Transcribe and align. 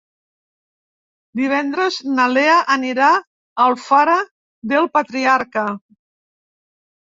Divendres 1.41 1.97
na 2.19 2.25
Lea 2.37 2.55
anirà 2.77 3.09
a 3.19 3.21
Alfara 3.67 4.17
del 4.73 4.91
Patriarca. 4.97 5.69